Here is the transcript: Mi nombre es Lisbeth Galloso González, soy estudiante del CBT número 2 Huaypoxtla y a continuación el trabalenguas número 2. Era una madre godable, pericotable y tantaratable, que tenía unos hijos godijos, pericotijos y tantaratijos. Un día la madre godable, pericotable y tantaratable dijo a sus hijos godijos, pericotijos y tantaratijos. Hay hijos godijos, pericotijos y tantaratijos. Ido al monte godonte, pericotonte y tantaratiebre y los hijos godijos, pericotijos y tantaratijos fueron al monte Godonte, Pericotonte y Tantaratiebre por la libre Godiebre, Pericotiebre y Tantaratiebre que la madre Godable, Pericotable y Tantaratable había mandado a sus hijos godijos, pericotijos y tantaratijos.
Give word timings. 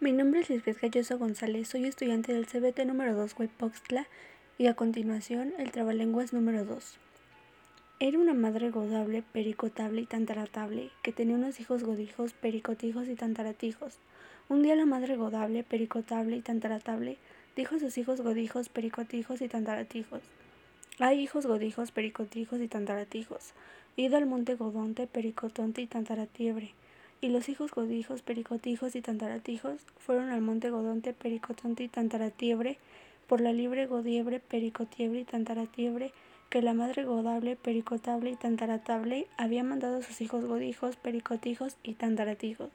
Mi 0.00 0.12
nombre 0.12 0.38
es 0.38 0.48
Lisbeth 0.48 0.80
Galloso 0.80 1.18
González, 1.18 1.66
soy 1.66 1.84
estudiante 1.86 2.32
del 2.32 2.46
CBT 2.46 2.86
número 2.86 3.16
2 3.16 3.34
Huaypoxtla 3.36 4.06
y 4.56 4.68
a 4.68 4.74
continuación 4.74 5.52
el 5.58 5.72
trabalenguas 5.72 6.32
número 6.32 6.64
2. 6.64 6.98
Era 7.98 8.16
una 8.16 8.32
madre 8.32 8.70
godable, 8.70 9.24
pericotable 9.32 10.02
y 10.02 10.06
tantaratable, 10.06 10.90
que 11.02 11.10
tenía 11.10 11.34
unos 11.34 11.58
hijos 11.58 11.82
godijos, 11.82 12.32
pericotijos 12.32 13.08
y 13.08 13.16
tantaratijos. 13.16 13.98
Un 14.48 14.62
día 14.62 14.76
la 14.76 14.86
madre 14.86 15.16
godable, 15.16 15.64
pericotable 15.64 16.36
y 16.36 16.42
tantaratable 16.42 17.18
dijo 17.56 17.74
a 17.74 17.80
sus 17.80 17.98
hijos 17.98 18.20
godijos, 18.20 18.68
pericotijos 18.68 19.40
y 19.42 19.48
tantaratijos. 19.48 20.22
Hay 21.00 21.18
hijos 21.18 21.44
godijos, 21.44 21.90
pericotijos 21.90 22.60
y 22.60 22.68
tantaratijos. 22.68 23.52
Ido 23.96 24.16
al 24.16 24.26
monte 24.26 24.54
godonte, 24.54 25.08
pericotonte 25.08 25.82
y 25.82 25.88
tantaratiebre 25.88 26.72
y 27.20 27.28
los 27.28 27.48
hijos 27.48 27.70
godijos, 27.72 28.22
pericotijos 28.22 28.94
y 28.94 29.02
tantaratijos 29.02 29.80
fueron 29.98 30.30
al 30.30 30.40
monte 30.40 30.70
Godonte, 30.70 31.12
Pericotonte 31.12 31.82
y 31.82 31.88
Tantaratiebre 31.88 32.78
por 33.26 33.40
la 33.40 33.52
libre 33.52 33.86
Godiebre, 33.86 34.40
Pericotiebre 34.40 35.20
y 35.20 35.24
Tantaratiebre 35.24 36.12
que 36.48 36.62
la 36.62 36.74
madre 36.74 37.04
Godable, 37.04 37.56
Pericotable 37.56 38.30
y 38.30 38.36
Tantaratable 38.36 39.26
había 39.36 39.64
mandado 39.64 39.98
a 39.98 40.02
sus 40.02 40.20
hijos 40.20 40.44
godijos, 40.44 40.96
pericotijos 40.96 41.76
y 41.82 41.94
tantaratijos. 41.94 42.70